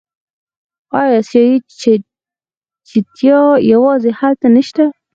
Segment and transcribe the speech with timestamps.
[0.99, 1.55] آیا اسیایي
[2.93, 3.37] چیتا
[3.73, 4.83] یوازې هلته نشته؟